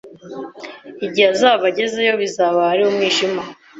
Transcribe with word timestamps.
Igihe 1.05 1.27
azaba 1.33 1.63
agezeyo, 1.71 2.13
bizaba 2.23 2.59
ari 2.71 2.81
umwijima. 2.89 3.41